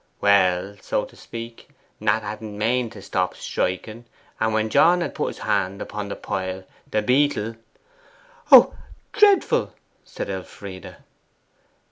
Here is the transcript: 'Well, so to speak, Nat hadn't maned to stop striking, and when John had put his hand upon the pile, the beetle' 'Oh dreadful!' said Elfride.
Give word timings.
'Well, 0.19 0.77
so 0.81 1.05
to 1.05 1.15
speak, 1.15 1.69
Nat 1.99 2.21
hadn't 2.23 2.57
maned 2.57 2.93
to 2.93 3.03
stop 3.03 3.35
striking, 3.35 4.05
and 4.39 4.51
when 4.51 4.71
John 4.71 5.01
had 5.01 5.13
put 5.13 5.27
his 5.27 5.37
hand 5.37 5.79
upon 5.79 6.09
the 6.09 6.15
pile, 6.15 6.63
the 6.89 7.03
beetle' 7.03 7.55
'Oh 8.51 8.73
dreadful!' 9.13 9.75
said 10.03 10.27
Elfride. 10.27 10.95